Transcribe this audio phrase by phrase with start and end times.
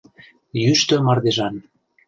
[0.61, 1.55] Йӱштӧ мардежан.